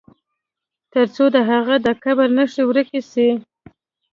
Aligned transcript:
تر 0.93 1.05
څو 1.15 1.23
د 1.35 1.37
هغه 1.49 1.75
د 1.85 1.87
قبر 2.03 2.27
نښي 2.37 2.63
ورکي 2.65 3.01
سي. 3.11 3.27